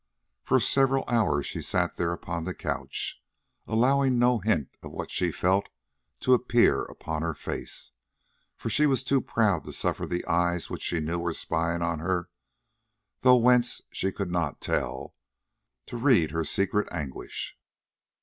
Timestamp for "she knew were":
10.81-11.35